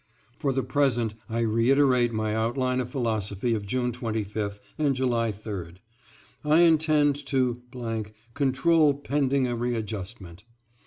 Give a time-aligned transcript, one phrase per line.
[0.35, 5.75] For the present I reiterate my outline of philosophy of June 25th and July 3d.
[6.43, 7.61] I intend to....
[8.33, 10.43] control pending a readjustment.